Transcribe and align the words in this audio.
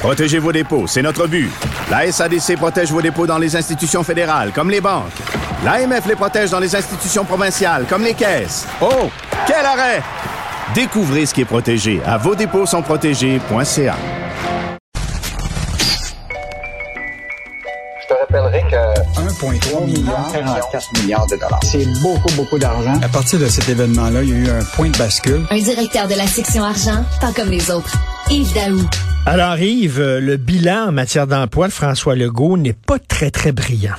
Protégez 0.00 0.38
vos 0.38 0.50
dépôts, 0.50 0.86
c'est 0.86 1.02
notre 1.02 1.26
but. 1.26 1.50
La 1.90 2.10
SADC 2.10 2.56
protège 2.56 2.90
vos 2.90 3.02
dépôts 3.02 3.26
dans 3.26 3.36
les 3.36 3.54
institutions 3.54 4.02
fédérales, 4.02 4.50
comme 4.50 4.70
les 4.70 4.80
banques. 4.80 5.12
L'AMF 5.62 6.06
les 6.06 6.16
protège 6.16 6.48
dans 6.48 6.58
les 6.58 6.74
institutions 6.74 7.22
provinciales, 7.22 7.84
comme 7.86 8.02
les 8.02 8.14
caisses. 8.14 8.66
Oh, 8.80 9.10
quel 9.46 9.66
arrêt! 9.66 10.02
Découvrez 10.74 11.26
ce 11.26 11.34
qui 11.34 11.42
est 11.42 11.44
protégé 11.44 12.00
à 12.06 12.16
vos 12.16 12.34
dépôts 12.34 12.64
sont 12.64 12.80
protégés.ca. 12.80 13.96
Je 18.00 18.08
te 18.08 18.14
rappellerai 18.18 18.62
que 18.70 19.20
1,3 19.20 19.84
milliard, 19.84 20.32
44 20.32 21.02
milliards 21.02 21.26
de 21.26 21.36
dollars. 21.36 21.60
C'est 21.62 21.86
beaucoup, 22.00 22.32
beaucoup 22.36 22.58
d'argent. 22.58 22.94
À 23.02 23.08
partir 23.08 23.38
de 23.38 23.48
cet 23.48 23.68
événement-là, 23.68 24.22
il 24.22 24.30
y 24.30 24.32
a 24.32 24.36
eu 24.36 24.48
un 24.48 24.64
point 24.76 24.88
de 24.88 24.96
bascule. 24.96 25.44
Un 25.50 25.58
directeur 25.58 26.08
de 26.08 26.14
la 26.14 26.26
section 26.26 26.64
argent, 26.64 27.04
pas 27.20 27.32
comme 27.36 27.50
les 27.50 27.70
autres. 27.70 27.98
Yves 28.28 28.52
Daou. 28.54 28.80
Alors 29.26 29.58
Yves, 29.58 30.00
le 30.00 30.36
bilan 30.36 30.88
en 30.88 30.92
matière 30.92 31.26
d'emploi 31.26 31.68
de 31.68 31.72
François 31.72 32.14
Legault 32.14 32.56
n'est 32.56 32.72
pas 32.72 32.98
très, 32.98 33.30
très 33.30 33.52
brillant. 33.52 33.94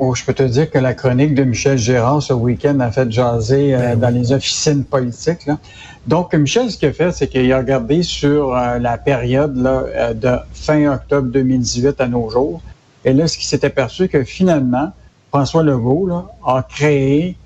Oh, 0.00 0.14
je 0.14 0.24
peux 0.24 0.32
te 0.32 0.44
dire 0.44 0.70
que 0.70 0.78
la 0.78 0.94
chronique 0.94 1.34
de 1.34 1.42
Michel 1.42 1.76
Gérard 1.76 2.22
ce 2.22 2.32
week-end 2.32 2.78
a 2.80 2.92
fait 2.92 3.10
jaser 3.10 3.74
euh, 3.74 3.96
ben 3.96 3.98
dans 3.98 4.10
les 4.10 4.32
officines 4.32 4.84
politiques. 4.84 5.46
Là. 5.46 5.58
Donc, 6.06 6.34
Michel, 6.34 6.70
ce 6.70 6.78
qu'il 6.78 6.88
a 6.88 6.92
fait, 6.92 7.10
c'est 7.10 7.26
qu'il 7.26 7.52
a 7.52 7.58
regardé 7.58 8.04
sur 8.04 8.54
euh, 8.54 8.78
la 8.78 8.96
période 8.96 9.56
là, 9.56 9.84
euh, 9.86 10.14
de 10.14 10.36
fin 10.52 10.92
octobre 10.92 11.28
2018 11.28 12.00
à 12.00 12.06
nos 12.06 12.30
jours. 12.30 12.62
Et 13.04 13.12
là, 13.12 13.26
ce 13.26 13.36
qui 13.36 13.46
s'est 13.46 13.64
aperçu 13.64 14.08
que 14.08 14.22
finalement, 14.22 14.92
François 15.30 15.64
Legault 15.64 16.06
là, 16.06 16.26
a 16.46 16.62
créé 16.62 17.36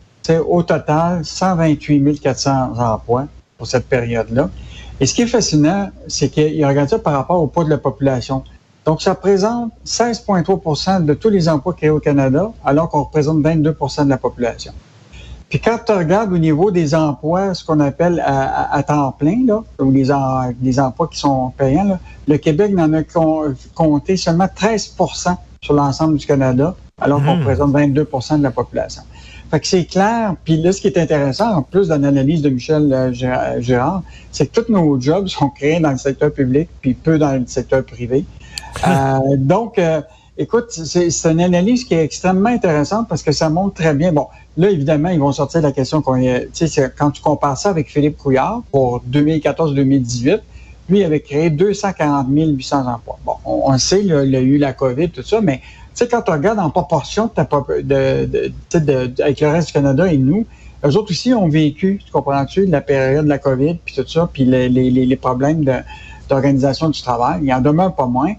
au 0.47 0.63
total 0.63 1.25
128 1.25 2.21
400 2.21 2.79
emplois 2.79 3.27
pour 3.57 3.67
cette 3.67 3.89
période-là. 3.89 4.51
Et 5.03 5.07
ce 5.07 5.15
qui 5.15 5.23
est 5.23 5.27
fascinant, 5.27 5.91
c'est 6.07 6.29
qu'il 6.29 6.65
regarde 6.65 6.89
ça 6.89 6.97
par 6.97 7.15
rapport 7.15 7.43
au 7.43 7.49
poids 7.49 7.65
de 7.65 7.71
la 7.71 7.79
population. 7.79 8.45
Donc, 8.85 9.03
ça 9.03 9.15
représente 9.15 9.73
16,3% 9.85 11.05
de 11.05 11.15
tous 11.15 11.29
les 11.29 11.49
emplois 11.49 11.73
créés 11.73 11.91
au 11.91 11.99
Canada, 11.99 12.53
alors 12.65 12.89
qu'on 12.89 13.03
représente 13.03 13.39
22% 13.41 14.05
de 14.05 14.11
la 14.11 14.17
population. 14.17 14.73
Puis 15.49 15.59
quand 15.59 15.79
tu 15.85 15.91
regardes 15.91 16.33
au 16.33 16.39
niveau 16.39 16.71
des 16.71 16.95
emplois, 16.95 17.53
ce 17.53 17.65
qu'on 17.65 17.81
appelle 17.81 18.23
à, 18.25 18.81
temps 18.85 19.11
plein, 19.11 19.45
là, 19.45 19.65
ou 19.81 19.91
les, 19.91 20.09
les, 20.63 20.79
emplois 20.79 21.09
qui 21.09 21.19
sont 21.19 21.51
payants, 21.57 21.83
là, 21.83 21.99
le 22.29 22.37
Québec 22.39 22.73
n'en 22.73 22.93
a 22.93 23.03
compté 23.75 24.17
seulement 24.17 24.47
13% 24.47 25.37
sur 25.61 25.75
l'ensemble 25.75 26.17
du 26.17 26.27
Canada, 26.27 26.77
alors 27.01 27.19
qu'on 27.25 27.35
hmm. 27.35 27.41
représente 27.41 27.73
22% 27.73 28.39
de 28.39 28.43
la 28.45 28.53
population. 28.53 29.03
Fait 29.53 29.61
que 29.61 29.67
c'est 29.67 29.85
clair. 29.85 30.35
Puis 30.45 30.57
là, 30.57 30.73
ce 30.73 30.81
qui 30.81 30.87
est 30.87 30.97
intéressant, 30.97 31.55
en 31.57 31.61
plus 31.61 31.89
d'une 31.89 32.07
analyse 32.07 32.41
de 32.41 32.49
Michel 32.49 32.91
euh, 32.91 33.61
Gérard, 33.61 34.03
c'est 34.31 34.47
que 34.47 34.63
tous 34.63 34.73
nos 34.73 34.99
jobs 34.99 35.29
sont 35.29 35.51
créés 35.51 35.79
dans 35.79 35.91
le 35.91 35.99
secteur 35.99 36.33
public, 36.33 36.71
puis 36.81 36.95
peu 36.95 37.19
dans 37.19 37.39
le 37.39 37.47
secteur 37.47 37.85
privé. 37.85 38.25
Euh, 38.89 39.37
donc, 39.37 39.79
euh, 39.79 40.01
écoute, 40.39 40.71
c'est 40.71 41.31
une 41.31 41.43
analyse 41.43 41.85
qui 41.85 41.93
est 41.93 42.03
extrêmement 42.03 42.49
intéressante 42.49 43.07
parce 43.07 43.23
que 43.23 43.33
ça 43.33 43.51
montre 43.51 43.75
très 43.75 43.93
bien. 43.93 44.13
Bon, 44.13 44.29
là, 44.57 44.71
évidemment, 44.71 45.11
ils 45.11 45.21
vont 45.21 45.31
sortir 45.31 45.61
la 45.61 45.73
question 45.73 46.01
qu'on 46.01 46.19
tu 46.19 46.67
sais, 46.67 46.91
quand 46.97 47.11
tu 47.11 47.21
compares 47.21 47.59
ça 47.59 47.69
avec 47.69 47.91
Philippe 47.91 48.17
Couillard 48.17 48.63
pour 48.71 49.03
2014-2018, 49.13 50.41
lui 50.89 51.05
avait 51.05 51.21
créé 51.21 51.51
240 51.51 52.29
800 52.31 52.87
emplois. 52.87 53.19
Bon, 53.27 53.35
on, 53.45 53.77
sait, 53.77 54.03
il 54.03 54.13
a 54.13 54.41
eu 54.41 54.57
la 54.57 54.73
COVID, 54.73 55.11
tout 55.11 55.23
ça, 55.23 55.43
mais 55.43 55.61
sais, 55.95 56.09
quand 56.09 56.23
tu 56.23 56.31
regardes 56.31 56.59
en 56.59 56.71
proportion 56.71 57.31
de, 57.37 57.83
de, 57.83 58.79
de, 58.79 59.23
avec 59.23 59.41
le 59.41 59.49
reste 59.49 59.69
du 59.69 59.73
Canada 59.73 60.13
et 60.13 60.17
nous, 60.17 60.47
eux 60.85 60.97
autres 60.97 61.11
aussi 61.11 61.33
ont 61.33 61.49
vécu, 61.49 62.01
tu 62.05 62.11
comprends-tu, 62.11 62.67
la 62.67 62.81
période 62.81 63.25
de 63.25 63.29
la 63.29 63.39
COVID, 63.39 63.79
puis 63.85 63.95
tout 63.95 64.07
ça, 64.07 64.29
puis 64.33 64.45
les, 64.45 64.69
les, 64.69 64.91
les 64.91 65.17
problèmes 65.17 65.65
d'organisation 66.29 66.89
du 66.89 67.01
travail. 67.01 67.41
Il 67.43 67.53
en 67.55 67.61
demeure 67.61 67.95
pas 67.95 68.07
moins 68.07 68.35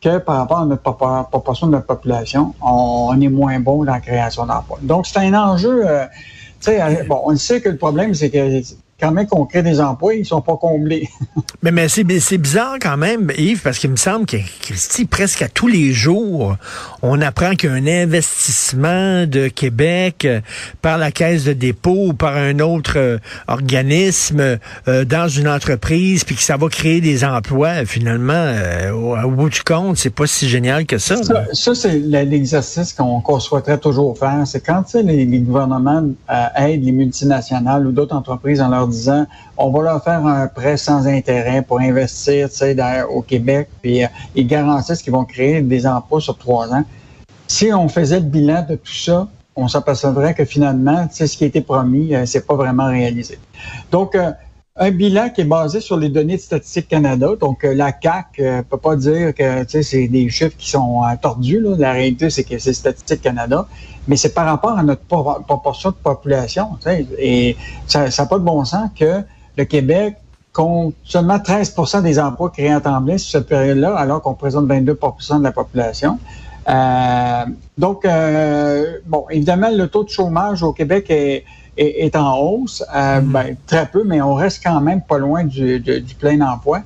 que 0.00 0.18
par 0.18 0.36
rapport 0.36 0.60
à 0.60 0.64
notre 0.64 0.82
proportion 0.82 1.66
de 1.66 1.72
notre 1.72 1.86
population, 1.86 2.54
on, 2.62 3.20
est 3.20 3.28
moins 3.28 3.58
bon 3.58 3.84
dans 3.84 3.92
la 3.92 4.00
création 4.00 4.46
d'emplois. 4.46 4.78
Donc, 4.82 5.06
c'est 5.06 5.18
un 5.18 5.34
enjeu. 5.34 5.82
Euh, 5.84 6.06
tu 6.60 6.70
sais, 6.70 6.80
euh, 6.80 7.04
bon, 7.08 7.20
on 7.24 7.36
sait 7.36 7.60
que 7.60 7.68
le 7.68 7.76
problème, 7.76 8.14
c'est 8.14 8.30
que 8.30 8.62
quand 9.00 9.12
même 9.12 9.26
qu'on 9.26 9.44
crée 9.46 9.62
des 9.62 9.80
emplois, 9.80 10.14
ils 10.14 10.26
sont 10.26 10.40
pas 10.40 10.56
comblés. 10.56 11.08
mais 11.62 11.70
mais 11.70 11.88
c'est 11.88 12.38
bizarre 12.38 12.76
quand 12.80 12.96
même, 12.96 13.30
Yves, 13.36 13.62
parce 13.62 13.78
qu'il 13.78 13.90
me 13.90 13.96
semble 13.96 14.26
que 14.26 14.38
Christy, 14.60 15.04
presque 15.04 15.42
à 15.42 15.48
tous 15.48 15.68
les 15.68 15.92
jours, 15.92 16.56
on 17.02 17.20
apprend 17.20 17.52
qu'il 17.52 17.70
y 17.70 17.72
a 17.72 17.76
un 17.76 18.02
investissement 18.02 19.26
de 19.26 19.46
Québec 19.48 20.24
euh, 20.24 20.40
par 20.82 20.98
la 20.98 21.12
Caisse 21.12 21.44
de 21.44 21.52
dépôt 21.52 22.08
ou 22.08 22.12
par 22.12 22.36
un 22.36 22.58
autre 22.58 22.94
euh, 22.96 23.18
organisme 23.46 24.58
euh, 24.88 25.04
dans 25.04 25.28
une 25.28 25.48
entreprise, 25.48 26.24
puis 26.24 26.34
que 26.34 26.42
ça 26.42 26.56
va 26.56 26.68
créer 26.68 27.00
des 27.00 27.24
emplois. 27.24 27.84
Finalement, 27.84 28.52
au, 28.92 29.30
bout 29.30 29.50
du 29.50 29.62
compte, 29.62 29.96
c'est 29.96 30.10
pas 30.10 30.26
si 30.26 30.48
génial 30.48 30.86
que 30.86 30.98
ça. 30.98 31.16
Ça, 31.52 31.74
c'est 31.74 31.98
l'exercice 31.98 32.92
qu'on 32.92 33.40
souhaiterait 33.40 33.78
toujours 33.78 34.18
faire. 34.18 34.42
C'est 34.44 34.60
quand 34.60 34.92
les, 34.94 35.24
les 35.24 35.38
gouvernements 35.38 36.04
aident 36.56 36.84
les 36.84 36.92
multinationales 36.92 37.86
ou 37.86 37.92
d'autres 37.92 38.16
entreprises 38.16 38.60
en 38.60 38.68
leur 38.68 38.87
on 39.56 39.70
va 39.70 39.82
leur 39.82 40.02
faire 40.02 40.24
un 40.26 40.46
prêt 40.46 40.76
sans 40.76 41.06
intérêt 41.06 41.62
pour 41.62 41.80
investir 41.80 42.48
au 43.10 43.22
Québec, 43.22 43.68
puis 43.82 44.04
euh, 44.04 44.08
ils 44.34 44.46
garantissent 44.46 45.02
qu'ils 45.02 45.12
vont 45.12 45.24
créer 45.24 45.60
des 45.62 45.86
emplois 45.86 46.20
sur 46.20 46.36
trois 46.36 46.72
ans. 46.72 46.84
Si 47.46 47.72
on 47.72 47.88
faisait 47.88 48.20
le 48.20 48.26
bilan 48.26 48.66
de 48.68 48.76
tout 48.76 48.92
ça, 48.92 49.28
on 49.56 49.66
s'apercevrait 49.66 50.34
que 50.34 50.44
finalement, 50.44 51.08
ce 51.10 51.24
qui 51.24 51.44
a 51.44 51.46
été 51.48 51.60
promis, 51.60 52.14
euh, 52.14 52.26
c'est 52.26 52.46
pas 52.46 52.54
vraiment 52.54 52.86
réalisé. 52.86 53.38
Donc, 53.90 54.14
euh, 54.14 54.30
un 54.78 54.90
bilan 54.90 55.30
qui 55.30 55.40
est 55.40 55.44
basé 55.44 55.80
sur 55.80 55.96
les 55.96 56.08
données 56.08 56.36
de 56.36 56.40
Statistique 56.40 56.88
Canada. 56.88 57.30
Donc, 57.40 57.64
la 57.64 57.92
CAC 57.92 58.38
ne 58.38 58.62
peut 58.62 58.76
pas 58.76 58.96
dire 58.96 59.34
que 59.34 59.64
c'est 59.82 60.08
des 60.08 60.28
chiffres 60.30 60.56
qui 60.56 60.70
sont 60.70 61.02
tordus. 61.20 61.60
La 61.76 61.92
réalité, 61.92 62.30
c'est 62.30 62.44
que 62.44 62.58
c'est 62.58 62.72
Statistique 62.72 63.22
Canada 63.22 63.66
mais 64.08 64.16
c'est 64.16 64.34
par 64.34 64.46
rapport 64.46 64.76
à 64.76 64.82
notre 64.82 65.02
proportion 65.02 65.90
de 65.90 65.94
population. 65.94 66.70
Et 67.18 67.56
ça 67.86 68.08
n'a 68.08 68.26
pas 68.26 68.38
de 68.38 68.44
bon 68.44 68.64
sens 68.64 68.88
que 68.98 69.22
le 69.56 69.64
Québec 69.64 70.16
compte 70.52 70.94
seulement 71.04 71.36
13% 71.36 72.02
des 72.02 72.18
emplois 72.18 72.50
créés 72.50 72.74
en 72.74 72.80
plein 72.80 73.18
sur 73.18 73.38
cette 73.38 73.48
période-là, 73.48 73.94
alors 73.94 74.22
qu'on 74.22 74.34
présente 74.34 74.66
22% 74.66 75.38
de 75.38 75.44
la 75.44 75.52
population. 75.52 76.18
Euh, 76.68 77.44
donc, 77.76 78.04
euh, 78.04 78.98
bon, 79.06 79.26
évidemment, 79.30 79.68
le 79.70 79.86
taux 79.88 80.04
de 80.04 80.08
chômage 80.08 80.62
au 80.62 80.72
Québec 80.72 81.06
est, 81.10 81.44
est, 81.78 82.16
en 82.16 82.38
hausse, 82.38 82.84
euh, 82.94 83.20
mm-hmm. 83.20 83.24
ben, 83.24 83.56
très 83.66 83.86
peu, 83.86 84.04
mais 84.04 84.20
on 84.20 84.34
reste 84.34 84.62
quand 84.62 84.80
même 84.80 85.02
pas 85.02 85.18
loin 85.18 85.44
du, 85.44 85.80
du 85.80 86.14
plein 86.14 86.40
emploi. 86.40 86.82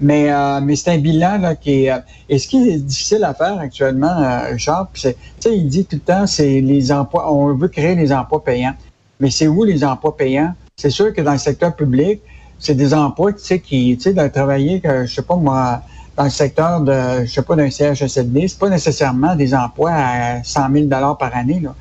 Mais, 0.00 0.30
euh, 0.30 0.60
mais 0.60 0.76
c'est 0.76 0.90
un 0.90 0.98
bilan 0.98 1.38
là, 1.38 1.54
qui 1.54 1.84
est. 1.84 1.90
Euh, 1.90 1.98
et 2.28 2.38
ce 2.38 2.48
qui 2.48 2.68
est 2.68 2.78
difficile 2.78 3.24
à 3.24 3.32
faire 3.32 3.58
actuellement, 3.58 4.16
euh, 4.18 4.50
Richard, 4.52 4.88
c'est, 4.94 5.16
il 5.46 5.68
dit 5.68 5.84
tout 5.84 5.96
le 5.96 6.02
temps, 6.02 6.26
c'est 6.26 6.60
les 6.60 6.90
emplois, 6.90 7.32
on 7.32 7.54
veut 7.54 7.68
créer 7.68 7.94
des 7.94 8.12
emplois 8.12 8.42
payants. 8.42 8.74
Mais 9.20 9.30
c'est 9.30 9.46
où 9.46 9.62
les 9.64 9.84
emplois 9.84 10.16
payants? 10.16 10.52
C'est 10.76 10.90
sûr 10.90 11.14
que 11.14 11.20
dans 11.20 11.32
le 11.32 11.38
secteur 11.38 11.76
public, 11.76 12.20
c'est 12.58 12.74
des 12.74 12.92
emplois, 12.92 13.32
tu 13.32 13.38
sais, 13.40 13.60
qui, 13.60 13.96
tu 13.96 14.02
sais, 14.02 14.12
de 14.12 14.28
travailler, 14.28 14.80
que, 14.80 15.06
je 15.06 15.14
sais 15.14 15.22
pas 15.22 15.36
moi, 15.36 15.82
dans 16.16 16.24
le 16.24 16.30
secteur 16.30 16.80
de, 16.80 17.24
je 17.24 17.30
sais 17.30 17.42
pas, 17.42 17.54
d'un 17.54 17.70
CHSLD, 17.70 18.48
c'est 18.48 18.58
pas 18.58 18.68
nécessairement 18.68 19.36
des 19.36 19.54
emplois 19.54 19.92
à 19.92 20.42
100 20.42 20.72
000 20.72 20.88
par 20.88 21.34
année, 21.34 21.60
là. 21.60 21.74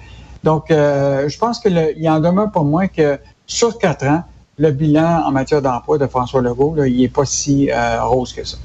Donc, 0.43 0.71
euh, 0.71 1.29
je 1.29 1.37
pense 1.37 1.59
que 1.59 1.69
il 1.69 2.03
y 2.03 2.09
en 2.09 2.19
demeure 2.19 2.51
pour 2.51 2.65
moins 2.65 2.87
que 2.87 3.19
sur 3.45 3.77
quatre 3.77 4.05
ans, 4.05 4.23
le 4.57 4.71
bilan 4.71 5.23
en 5.25 5.31
matière 5.31 5.61
d'emploi 5.61 5.97
de 5.97 6.07
François 6.07 6.41
Legault, 6.41 6.75
il 6.85 6.99
n'est 6.99 7.07
pas 7.07 7.25
si 7.25 7.71
euh, 7.71 8.03
rose 8.03 8.33
que 8.33 8.43
ça. 8.43 8.57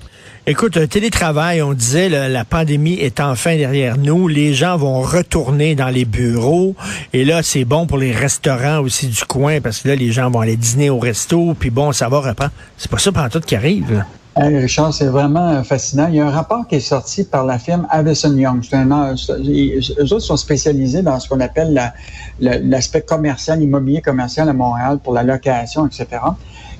Écoute, 0.46 0.88
télétravail, 0.88 1.60
on 1.60 1.74
disait, 1.74 2.08
la 2.08 2.44
pandémie 2.44 2.94
est 2.94 3.20
enfin 3.20 3.56
derrière 3.56 3.98
nous. 3.98 4.28
Les 4.28 4.54
gens 4.54 4.78
vont 4.78 5.02
retourner 5.02 5.74
dans 5.74 5.90
les 5.90 6.06
bureaux. 6.06 6.74
Et 7.12 7.26
là, 7.26 7.42
c'est 7.42 7.66
bon 7.66 7.86
pour 7.86 7.98
les 7.98 8.12
restaurants 8.12 8.78
aussi 8.78 9.08
du 9.08 9.24
coin 9.24 9.60
parce 9.60 9.80
que 9.80 9.88
là, 9.88 9.94
les 9.94 10.10
gens 10.10 10.30
vont 10.30 10.40
aller 10.40 10.56
dîner 10.56 10.88
au 10.88 10.98
resto. 10.98 11.52
Puis 11.52 11.68
bon, 11.68 11.92
ça 11.92 12.08
va 12.08 12.20
reprendre. 12.20 12.52
C'est 12.78 12.90
pas 12.90 12.96
ça 12.96 13.12
pendant 13.12 13.28
tout 13.28 13.40
qui 13.40 13.56
arrive. 13.56 14.02
Richard, 14.46 14.94
c'est 14.94 15.06
vraiment 15.06 15.62
fascinant. 15.64 16.06
Il 16.08 16.16
y 16.16 16.20
a 16.20 16.26
un 16.26 16.30
rapport 16.30 16.66
qui 16.66 16.76
est 16.76 16.80
sorti 16.80 17.24
par 17.24 17.44
la 17.44 17.58
firme 17.58 17.86
Avison 17.90 18.34
Young. 18.34 18.62
Eux 18.72 20.12
autres 20.12 20.18
sont 20.20 20.36
spécialisés 20.36 21.02
dans 21.02 21.18
ce 21.18 21.28
qu'on 21.28 21.40
appelle 21.40 21.92
l'aspect 22.40 23.02
commercial, 23.02 23.62
immobilier 23.62 24.00
commercial 24.00 24.48
à 24.48 24.52
Montréal 24.52 25.00
pour 25.02 25.12
la 25.12 25.22
location, 25.22 25.86
etc. 25.86 26.06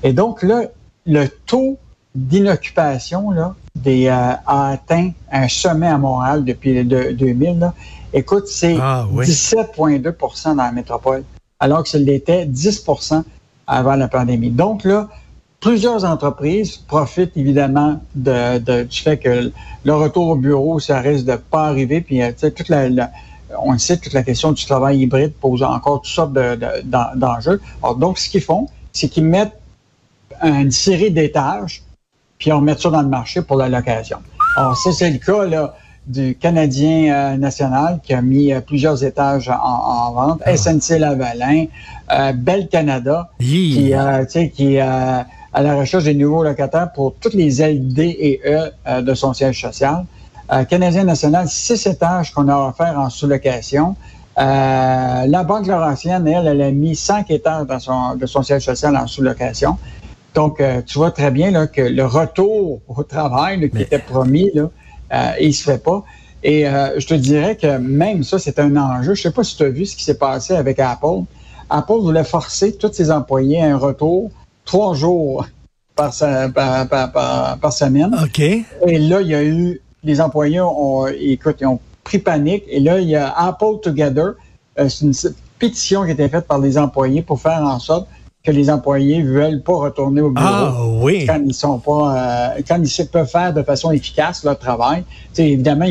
Et 0.03 0.13
donc 0.13 0.43
là, 0.43 0.63
le 1.07 1.27
taux 1.47 1.79
d'inoccupation 2.15 3.31
là, 3.31 3.55
des, 3.75 4.07
euh, 4.07 4.33
a 4.47 4.71
atteint 4.71 5.11
un 5.31 5.49
sommet 5.49 5.87
à 5.87 5.99
Montréal 5.99 6.45
depuis 6.45 6.83
le 6.83 7.13
2000. 7.15 7.59
Là. 7.59 7.75
Écoute, 8.13 8.47
c'est 8.47 8.77
Ah, 8.81 9.07
oui. 9.11 9.27
17,2% 9.27 10.57
dans 10.57 10.63
la 10.63 10.73
métropole, 10.73 11.25
alors 11.61 11.85
que 11.85 11.97
l'était 11.97 12.47
10% 12.47 13.23
avant 13.67 13.95
la 13.95 14.09
pandémie. 14.09 14.51
Donc 14.51 14.85
là, 14.85 15.09
plusieurs 15.61 16.05
entreprises 16.05 16.77
profitent 16.77 17.37
évidemment 17.37 18.01
de, 18.15 18.59
de- 18.59 18.83
du 18.85 18.99
fait 18.99 19.19
que 19.19 19.51
le 19.85 19.95
retour 19.95 20.29
au 20.29 20.37
bureau, 20.37 20.79
ça 20.81 21.01
risque 21.01 21.25
de 21.27 21.37
pas 21.37 21.67
arriver. 21.67 22.01
Puis, 22.01 22.23
euh, 22.23 22.29
tu 22.29 22.39
sais, 22.39 22.51
toute 22.51 22.69
la, 22.69 22.89
la- 22.89 23.11
on 23.61 23.73
le 23.73 23.79
sait, 23.79 23.97
toute 23.97 24.13
la 24.13 24.23
question 24.23 24.53
du 24.53 24.65
travail 24.67 25.01
hybride 25.01 25.33
pose 25.41 25.63
encore 25.63 26.03
toutes 26.03 26.13
sortes 26.13 26.33
de- 26.33 26.55
de- 26.57 26.83
d'en- 26.85 27.15
d'enjeux. 27.17 27.61
Donc, 27.99 28.19
ce 28.19 28.29
qu'ils 28.29 28.43
font, 28.43 28.69
c'est 28.93 29.09
qu'ils 29.09 29.25
mettent 29.25 29.59
une 30.43 30.71
série 30.71 31.11
d'étages, 31.11 31.83
puis 32.39 32.53
on 32.53 32.61
met 32.61 32.77
ça 32.77 32.91
dans 32.91 33.03
le 33.03 33.09
marché 33.09 33.43
pour 33.43 33.57
la 33.57 33.69
location. 33.69 34.19
Alors, 34.57 34.77
ça, 34.77 34.93
c'est 34.93 35.11
le 35.11 35.19
cas 35.19 35.45
là, 35.47 35.75
du 36.07 36.37
Canadien 36.37 37.13
euh, 37.13 37.37
national 37.37 38.01
qui 38.03 38.15
a 38.15 38.23
mis 38.23 38.53
euh, 38.53 38.61
plusieurs 38.61 39.03
étages 39.05 39.49
en, 39.49 39.55
en 39.55 40.13
vente, 40.13 40.43
SNC 40.57 40.99
Lavalin, 40.99 41.67
euh, 42.13 42.33
Bell 42.33 42.69
Canada, 42.69 43.31
qui, 43.73 43.93
tu 44.27 44.31
sais, 44.33 44.51
qui 44.51 44.79
à 45.53 45.63
la 45.63 45.77
recherche 45.77 46.05
des 46.05 46.15
nouveaux 46.15 46.43
locataires 46.43 46.91
pour 46.93 47.15
toutes 47.21 47.35
les 47.35 47.61
LD 47.61 47.99
et 48.01 48.41
E 48.45 48.71
euh, 48.87 49.03
de 49.03 49.15
son 49.15 49.33
siège 49.33 49.61
social. 49.61 50.05
Euh, 50.53 50.65
Canadien 50.65 51.05
national, 51.05 51.49
six 51.49 51.87
étages 51.87 52.33
qu'on 52.33 52.49
a 52.49 52.69
offert 52.69 52.99
en 52.99 53.11
sous-location. 53.11 53.97
Euh, 54.39 55.27
la 55.27 55.45
Banque 55.45 55.67
Laurentienne, 55.67 56.27
elle, 56.29 56.47
elle 56.47 56.63
a 56.63 56.71
mis 56.71 56.95
cinq 56.95 57.31
étages 57.31 57.67
dans 57.67 57.81
son, 57.81 58.15
de 58.15 58.25
son 58.27 58.43
siège 58.43 58.65
social 58.65 58.97
en 58.97 59.07
sous-location. 59.07 59.77
Donc, 60.35 60.61
euh, 60.61 60.81
tu 60.87 60.99
vois 60.99 61.11
très 61.11 61.31
bien 61.31 61.51
là, 61.51 61.67
que 61.67 61.81
le 61.83 62.05
retour 62.07 62.81
au 62.89 63.03
travail 63.03 63.61
là, 63.61 63.69
qui 63.69 63.75
Mais- 63.77 63.83
était 63.83 63.99
promis, 63.99 64.51
là, 64.55 64.71
euh, 65.13 65.31
il 65.41 65.53
se 65.55 65.65
fait 65.65 65.83
pas. 65.83 66.05
Et 66.45 66.69
euh, 66.69 67.01
je 67.01 67.07
te 67.07 67.15
dirais 67.15 67.57
que 67.57 67.79
même 67.79 68.23
ça, 68.23 68.39
c'est 68.39 68.59
un 68.61 68.77
enjeu. 68.77 69.15
Je 69.15 69.23
sais 69.23 69.33
pas 69.33 69.43
si 69.43 69.57
tu 69.57 69.65
as 69.65 69.71
vu 69.71 69.87
ce 69.87 69.97
qui 69.97 70.05
s'est 70.05 70.19
passé 70.19 70.55
avec 70.55 70.79
Apple. 70.79 71.23
Apple 71.69 71.99
voulait 72.01 72.25
forcer 72.25 72.77
tous 72.77 72.93
ses 72.93 73.11
employés 73.11 73.61
à 73.61 73.67
un 73.67 73.77
retour 73.77 74.31
trois 74.69 74.95
jours 74.95 75.47
par, 75.97 76.13
se- 76.15 76.49
par, 76.51 76.87
par- 76.89 77.59
par- 77.59 77.73
semaine. 77.73 78.15
OK. 78.23 78.39
Et 78.39 78.99
là, 78.99 79.21
il 79.23 79.29
y 79.29 79.35
a 79.35 79.43
eu, 79.43 79.81
les 80.05 80.21
employés 80.21 80.61
ont, 80.61 81.07
écoute, 81.09 81.57
ils 81.61 81.67
ont 81.67 81.81
pris 82.05 82.19
panique. 82.19 82.65
Et 82.69 82.79
là, 82.79 83.01
il 83.01 83.09
y 83.09 83.17
a 83.17 83.31
Apple 83.37 83.81
Together. 83.83 84.35
Euh, 84.79 84.89
c'est 84.89 85.07
une 85.07 85.15
pétition 85.59 86.05
qui 86.05 86.11
a 86.11 86.13
été 86.13 86.29
faite 86.29 86.47
par 86.47 86.59
les 86.59 86.77
employés 86.79 87.23
pour 87.23 87.41
faire 87.41 87.63
en 87.63 87.79
sorte 87.81 88.07
que 88.45 88.53
les 88.53 88.71
employés 88.71 89.23
veulent 89.23 89.63
pas 89.63 89.75
retourner 89.75 90.21
au 90.21 90.31
bureau 90.31 90.47
Ah 90.49 90.75
oui. 91.03 91.27
quand 91.27 91.41
ils 91.45 91.55
sont 91.55 91.79
pas, 91.79 92.03
euh, 92.57 92.63
quand 92.69 92.81
ils 92.81 93.07
peuvent 93.09 93.27
faire 93.29 93.53
de 93.53 93.63
façon 93.63 93.91
efficace 93.91 94.45
leur 94.45 94.59
travail. 94.59 95.03
Tu 95.09 95.43
sais, 95.43 95.51
évidemment, 95.51 95.87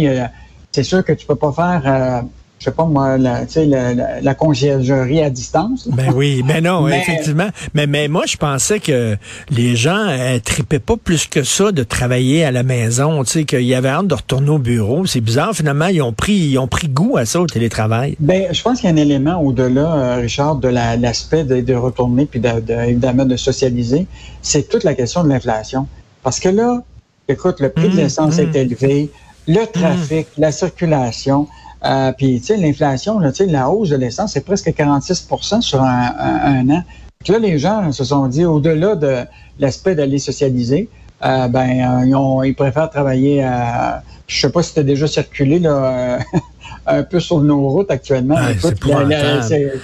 c'est 0.71 0.83
sûr 0.83 1.03
que 1.03 1.13
tu 1.13 1.25
peux 1.25 1.35
pas 1.35 1.51
faire, 1.51 1.81
euh, 1.85 2.21
je 2.59 2.65
sais 2.65 2.71
pas 2.71 2.85
moi, 2.85 3.17
la, 3.19 3.41
la, 3.55 3.93
la, 3.93 4.21
la 4.21 4.33
conciergerie 4.35 5.21
à 5.21 5.29
distance. 5.29 5.87
Ben 5.89 6.11
oui, 6.15 6.41
ben 6.43 6.63
non, 6.63 6.81
Mais- 6.87 6.97
effectivement. 6.99 7.49
Mais, 7.75 7.85
mais 7.85 8.07
moi, 8.07 8.23
je 8.25 8.35
pensais 8.37 8.79
que 8.79 9.15
les 9.51 9.75
gens 9.75 10.07
euh, 10.09 10.39
tripaient 10.43 10.79
pas 10.79 10.95
plus 10.97 11.27
que 11.27 11.43
ça 11.43 11.71
de 11.71 11.83
travailler 11.83 12.43
à 12.43 12.51
la 12.51 12.63
maison, 12.63 13.23
tu 13.23 13.31
sais, 13.31 13.43
qu'il 13.45 13.61
y 13.61 13.75
avait 13.75 13.89
hâte 13.89 14.07
de 14.07 14.15
retourner 14.15 14.49
au 14.49 14.57
bureau. 14.57 15.05
C'est 15.05 15.21
bizarre, 15.21 15.53
finalement, 15.53 15.87
ils 15.87 16.01
ont 16.01 16.13
pris, 16.13 16.33
ils 16.33 16.57
ont 16.57 16.67
pris 16.67 16.87
goût 16.87 17.15
à 17.17 17.25
ça, 17.25 17.39
au 17.41 17.45
télétravail. 17.47 18.15
Ben, 18.19 18.51
je 18.51 18.61
pense 18.63 18.79
qu'il 18.81 18.89
y 18.89 18.91
a 18.91 18.95
un 18.95 18.97
élément 18.97 19.39
au-delà, 19.41 19.93
euh, 19.93 20.15
Richard, 20.21 20.55
de 20.55 20.67
la- 20.67 20.97
l'aspect 20.97 21.43
de, 21.43 21.61
de 21.61 21.73
retourner 21.75 22.25
puis 22.25 22.39
de, 22.39 22.59
de- 22.59 22.73
évidemment 22.73 23.25
de 23.25 23.35
socialiser. 23.37 24.07
C'est 24.41 24.67
toute 24.67 24.83
la 24.83 24.95
question 24.95 25.23
de 25.23 25.29
l'inflation. 25.29 25.87
Parce 26.23 26.39
que 26.39 26.49
là, 26.49 26.81
écoute, 27.27 27.59
le 27.59 27.69
prix 27.69 27.89
de 27.89 27.93
Mmh, 27.93 27.97
l'essence 27.97 28.37
mmh. 28.37 28.41
est 28.41 28.55
élevé, 28.55 29.11
le 29.47 29.63
trafic, 29.71 30.27
la 30.37 30.51
circulation, 30.51 31.47
euh, 31.85 32.11
puis 32.17 32.39
tu 32.39 32.47
sais, 32.47 32.57
l'inflation, 32.57 33.19
tu 33.21 33.33
sais, 33.33 33.45
la 33.45 33.69
hausse 33.69 33.89
de 33.89 33.95
l'essence, 33.97 34.33
c'est 34.33 34.45
presque 34.45 34.73
46 34.73 35.27
sur 35.61 35.81
un, 35.81 36.11
un- 36.19 36.69
un 36.69 36.69
an. 36.69 36.83
Puis 37.23 37.33
là, 37.33 37.39
les 37.39 37.57
gens 37.59 37.91
se 37.91 38.03
sont 38.03 38.27
dit, 38.27 38.45
au-delà 38.45 38.95
de 38.95 39.17
l'aspect 39.59 39.95
d'aller 39.95 40.19
socialiser, 40.19 40.89
euh, 41.25 41.47
ben, 41.47 41.69
euh, 42.01 42.05
ils, 42.05 42.15
ont- 42.15 42.43
ils 42.43 42.55
préfèrent 42.55 42.89
travailler 42.89 43.43
à. 43.43 44.03
Je 44.27 44.39
sais 44.41 44.49
pas 44.51 44.61
si 44.61 44.73
tu 44.73 44.79
as 44.79 44.83
déjà 44.83 45.07
circulé 45.07 45.57
là, 45.59 46.19
un 46.85 47.03
peu 47.03 47.19
sur 47.19 47.39
nos 47.41 47.69
routes 47.69 47.89
actuellement. 47.91 48.35
Écoute, 48.51 48.75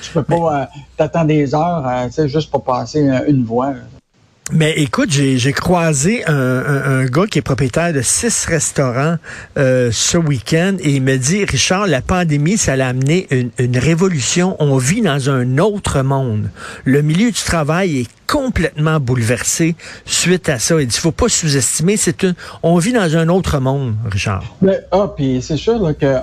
tu 0.02 0.12
peux 0.14 0.24
pas 0.24 0.70
t'attendre 0.98 1.28
des 1.28 1.56
heures 1.56 1.86
tu 2.08 2.12
sais, 2.14 2.28
juste 2.28 2.52
pour 2.52 2.64
passer 2.64 3.10
une 3.28 3.44
voie. 3.46 3.72
là. 3.72 3.80
Mais 4.52 4.74
écoute, 4.78 5.10
j'ai 5.10 5.54
croisé 5.54 6.26
un, 6.28 6.34
un- 6.36 7.00
un 7.00 7.06
gars 7.06 7.26
qui 7.28 7.40
est 7.40 7.44
propriétaire 7.44 7.94
de 7.94 8.02
six 8.02 8.46
restaurants 8.46 9.16
euh, 9.58 9.90
ce 9.92 10.18
week-end 10.18 10.76
et 10.82 10.92
il 10.96 11.02
me 11.02 11.16
dit, 11.18 11.46
Richard, 11.46 11.88
la 11.88 12.02
pandémie, 12.02 12.58
ça 12.58 12.74
a 12.74 12.88
amené 12.88 13.26
une, 13.32 13.52
une 13.58 13.78
révolution. 13.78 14.58
On 14.60 14.78
vit 14.78 15.02
dans 15.02 15.30
un 15.30 15.58
autre 15.60 16.02
monde. 16.04 16.50
Le 16.84 17.02
milieu 17.02 17.32
du 17.32 17.42
travail 17.42 18.02
est 18.02 18.08
complètement 18.34 19.00
bouleversé 19.00 19.76
suite 20.06 20.50
à 20.50 20.58
ça. 20.58 20.82
Il 20.82 20.88
dit, 20.88 20.98
faut 20.98 21.12
pas 21.12 21.30
sous-estimer, 21.30 21.98
c'est 21.98 22.24
une, 22.24 22.34
on 22.64 22.78
vit 22.80 22.92
dans 22.92 23.16
un 23.16 23.30
autre 23.30 23.60
monde, 23.60 23.94
Richard. 24.10 24.44
Mais, 24.60 24.80
ah, 24.92 25.08
puis 25.16 25.40
c'est 25.44 25.56
sûr 25.58 25.80
que 26.00 26.16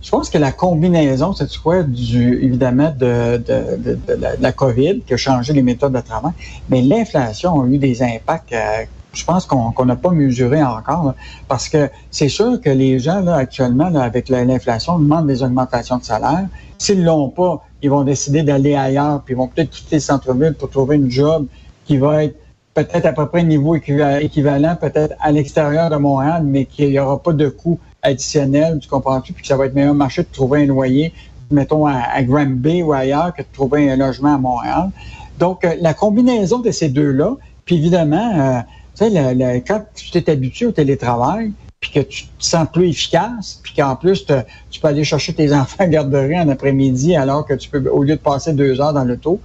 je 0.00 0.10
pense 0.10 0.30
que 0.30 0.38
la 0.38 0.52
combinaison, 0.52 1.32
c'est 1.32 1.50
quoi, 1.58 1.82
du 1.82 2.38
évidemment 2.40 2.94
de, 2.96 3.38
de, 3.38 3.98
de, 4.06 4.14
la, 4.40 4.52
COVID 4.52 5.00
qui 5.04 5.14
a 5.14 5.16
changé 5.16 5.52
les 5.52 5.62
méthodes 5.62 5.92
de 5.92 6.00
travail, 6.00 6.30
mais 6.70 6.82
l'inflation 6.82 7.60
a 7.60 7.66
eu 7.66 7.78
des 7.78 8.00
impacts. 8.00 8.52
euh, 8.52 8.84
je 9.12 9.24
pense 9.24 9.46
qu'on 9.46 9.84
n'a 9.86 9.96
pas 9.96 10.10
mesuré 10.10 10.62
encore, 10.62 11.14
parce 11.48 11.68
que 11.70 11.88
c'est 12.10 12.28
sûr 12.28 12.60
que 12.60 12.68
les 12.68 12.98
gens 13.00 13.20
là 13.20 13.34
actuellement 13.36 13.88
là, 13.88 14.02
avec 14.02 14.28
la- 14.28 14.44
l'inflation 14.44 14.98
demandent 15.00 15.26
des 15.26 15.42
augmentations 15.42 15.96
de 15.96 16.04
salaire. 16.04 16.46
S'ils 16.78 17.02
l'ont 17.02 17.30
pas, 17.30 17.64
ils 17.82 17.90
vont 17.90 18.02
décider 18.02 18.42
d'aller 18.42 18.74
ailleurs, 18.74 19.22
puis 19.22 19.34
ils 19.34 19.36
vont 19.36 19.48
peut-être 19.48 19.70
quitter 19.70 19.96
le 19.96 20.00
centre-ville 20.00 20.54
pour 20.54 20.70
trouver 20.70 20.96
une 20.96 21.10
job 21.10 21.46
qui 21.84 21.98
va 21.98 22.24
être 22.24 22.36
peut-être 22.74 23.06
à 23.06 23.12
peu 23.12 23.26
près 23.26 23.42
niveau 23.42 23.74
équiva- 23.74 24.22
équivalent, 24.22 24.76
peut-être 24.76 25.14
à 25.20 25.32
l'extérieur 25.32 25.88
de 25.88 25.96
Montréal, 25.96 26.42
mais 26.44 26.66
qu'il 26.66 26.90
n'y 26.90 26.98
aura 26.98 27.22
pas 27.22 27.32
de 27.32 27.48
coût 27.48 27.78
additionnel, 28.02 28.78
tu 28.80 28.88
comprends-tu, 28.88 29.32
puis 29.32 29.42
que 29.42 29.48
ça 29.48 29.56
va 29.56 29.66
être 29.66 29.74
meilleur 29.74 29.94
marché 29.94 30.22
de 30.22 30.28
trouver 30.30 30.64
un 30.64 30.66
loyer, 30.66 31.14
mettons, 31.50 31.86
à, 31.86 31.94
à 31.94 32.22
Granby 32.22 32.82
ou 32.82 32.92
ailleurs, 32.92 33.32
que 33.34 33.42
de 33.42 33.46
trouver 33.52 33.90
un 33.90 33.96
logement 33.96 34.34
à 34.34 34.38
Montréal. 34.38 34.90
Donc, 35.38 35.64
euh, 35.64 35.74
la 35.80 35.94
combinaison 35.94 36.58
de 36.58 36.70
ces 36.70 36.90
deux-là, 36.90 37.36
puis 37.64 37.76
évidemment, 37.76 38.38
euh, 38.38 38.60
tu 38.94 39.10
sais, 39.10 39.64
quand 39.66 39.82
tu 39.94 40.10
t'es 40.10 40.30
habitué 40.30 40.66
au 40.66 40.72
télétravail, 40.72 41.52
puis 41.80 41.90
que 41.90 42.00
tu 42.00 42.26
te 42.26 42.44
sens 42.44 42.66
plus 42.72 42.88
efficace, 42.88 43.60
puis 43.62 43.74
qu'en 43.74 43.96
plus, 43.96 44.26
tu 44.70 44.80
peux 44.80 44.88
aller 44.88 45.04
chercher 45.04 45.34
tes 45.34 45.52
enfants 45.54 45.84
à 45.84 45.86
garderie 45.86 46.38
en 46.38 46.48
après-midi, 46.48 47.16
alors 47.16 47.46
que 47.46 47.54
tu 47.54 47.68
peux, 47.68 47.88
au 47.90 48.02
lieu 48.02 48.16
de 48.16 48.20
passer 48.20 48.52
deux 48.52 48.80
heures 48.80 48.92
dans 48.92 49.04
l'auto, 49.04 49.40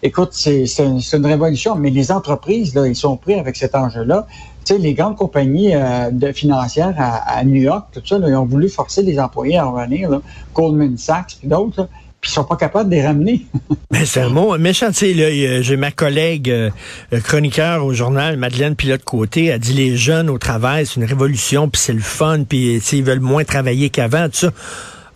Écoute, 0.00 0.28
c'est 0.30 0.64
une, 0.78 1.00
une 1.12 1.26
révolution, 1.26 1.74
mais 1.74 1.90
les 1.90 2.12
entreprises, 2.12 2.72
là, 2.72 2.86
ils 2.86 2.94
sont 2.94 3.16
pris 3.16 3.34
avec 3.34 3.56
cet 3.56 3.74
enjeu-là. 3.74 4.28
Tu 4.64 4.74
sais, 4.74 4.78
les 4.78 4.94
grandes 4.94 5.16
compagnies 5.16 5.74
euh, 5.74 6.10
de 6.12 6.30
financières 6.30 6.94
à, 6.98 7.42
New 7.42 7.60
York, 7.60 7.88
tout 7.90 8.02
ça, 8.04 8.16
là, 8.18 8.28
ils 8.28 8.36
ont 8.36 8.44
voulu 8.44 8.68
forcer 8.68 9.02
les 9.02 9.18
employés 9.18 9.58
à 9.58 9.64
revenir, 9.64 10.08
là, 10.08 10.20
Goldman 10.54 10.96
Sachs 10.96 11.38
puis 11.40 11.48
d'autres, 11.48 11.88
puis 12.20 12.30
ils 12.30 12.34
sont 12.34 12.44
pas 12.44 12.56
capables 12.56 12.90
de 12.90 12.94
les 12.96 13.06
ramener. 13.06 13.46
Mais 13.90 14.04
c'est 14.06 14.20
un 14.22 14.28
mot 14.28 14.56
méchant. 14.58 14.88
Tu 14.88 15.14
sais, 15.14 15.24
a- 15.24 15.62
j'ai 15.62 15.76
ma 15.76 15.90
collègue 15.90 16.50
euh, 16.50 16.70
euh, 17.12 17.20
chroniqueur 17.20 17.84
au 17.84 17.92
journal, 17.92 18.36
Madeleine 18.36 18.74
Pilote-Côté, 18.76 19.46
elle 19.46 19.60
dit 19.60 19.72
les 19.72 19.96
jeunes 19.96 20.28
au 20.30 20.38
travail, 20.38 20.86
c'est 20.86 20.96
une 20.96 21.04
révolution, 21.06 21.68
puis 21.68 21.80
c'est 21.80 21.92
le 21.92 22.00
fun, 22.00 22.44
puis 22.48 22.76
ils 22.92 23.04
veulent 23.04 23.20
moins 23.20 23.44
travailler 23.44 23.90
qu'avant, 23.90 24.28
tout 24.28 24.36
ça. 24.36 24.50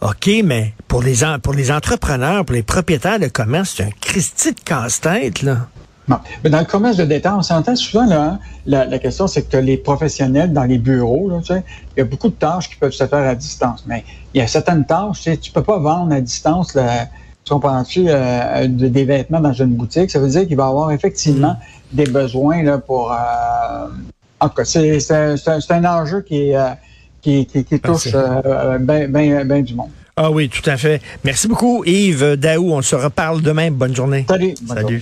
OK, 0.01 0.29
mais 0.45 0.75
pour 0.89 1.03
les, 1.03 1.19
pour 1.43 1.53
les 1.55 1.71
entrepreneurs, 1.71 2.45
pour 2.45 2.55
les 2.55 2.63
propriétaires 2.65 3.21
de 3.21 3.29
commerce, 3.29 3.75
c'est 3.77 3.85
un 3.85 3.91
Christy 4.01 4.53
de 4.53 4.61
casse-tête, 4.61 5.43
là. 5.43 5.69
Bon. 6.09 6.17
Mais 6.43 6.51
dans 6.51 6.59
le 6.59 6.65
commerce 6.65 6.97
de 6.97 7.05
détail, 7.05 7.33
on 7.37 7.43
s'entend 7.43 7.77
souvent, 7.77 8.07
là, 8.07 8.23
hein, 8.25 8.39
la, 8.67 8.85
la 8.87 8.99
question, 8.99 9.27
c'est 9.29 9.43
que 9.49 9.57
les 9.57 9.77
professionnels 9.77 10.53
dans 10.53 10.65
les 10.65 10.79
bureaux, 10.79 11.29
là, 11.31 11.39
tu 11.41 11.55
sais, 11.55 11.63
il 11.97 12.01
y 12.01 12.03
a 12.03 12.05
beaucoup 12.05 12.29
de 12.29 12.35
tâches 12.35 12.69
qui 12.69 12.77
peuvent 12.77 12.93
se 12.93 13.07
faire 13.07 13.27
à 13.29 13.35
distance. 13.37 13.85
Mais 13.87 14.05
il 14.35 14.41
y 14.41 14.43
a 14.43 14.47
certaines 14.49 14.85
tâches, 14.85 15.19
tu 15.19 15.31
sais, 15.31 15.37
tu 15.37 15.53
peux 15.53 15.63
pas 15.63 15.79
vendre 15.79 16.13
à 16.13 16.21
distance, 16.21 16.75
là, 16.75 17.07
tu 17.45 17.53
comprends-tu, 17.53 18.07
euh, 18.09 18.67
de- 18.67 18.89
des 18.89 19.05
vêtements 19.05 19.41
dans 19.41 19.53
une 19.53 19.75
boutique. 19.75 20.11
Ça 20.11 20.19
veut 20.19 20.29
dire 20.29 20.47
qu'il 20.47 20.57
va 20.57 20.65
y 20.65 20.69
avoir 20.69 20.91
effectivement 20.91 21.57
des 21.93 22.05
besoins 22.07 22.63
là, 22.65 22.79
pour... 22.79 23.13
euh, 23.13 23.17
en 24.41 24.49
tout 24.49 24.55
cas, 24.57 24.65
c'est 24.65 24.99
c'est 24.99 25.15
un, 25.15 25.37
c'est 25.37 25.51
un- 25.51 25.61
c'est 25.61 25.73
un 25.73 25.85
enjeu 25.85 26.21
qui, 26.23 26.53
euh, 26.55 26.71
qui, 27.21 27.47
qui, 27.47 27.65
qui 27.65 27.79
touche 27.79 28.09
euh, 28.13 28.77
ben, 28.79 29.09
ben, 29.11 29.45
ben 29.47 29.63
du 29.63 29.75
monde. 29.75 29.91
Ah 30.17 30.31
oui, 30.31 30.49
tout 30.51 30.69
à 30.69 30.77
fait. 30.77 31.01
Merci 31.25 31.49
beaucoup, 31.49 31.85
Yves 31.85 32.37
Daou. 32.37 32.71
On 32.73 32.83
se 32.83 32.95
reparle 32.95 33.41
demain. 33.41 33.71
Bonne 33.71 33.97
journée. 33.97 34.27
Salut. 34.29 34.55
Bonne 34.63 34.79
journée. 34.79 34.83
Salut. 34.83 35.01